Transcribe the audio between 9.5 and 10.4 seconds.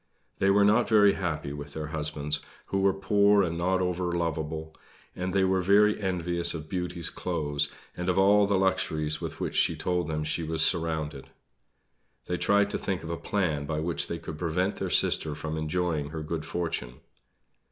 she told them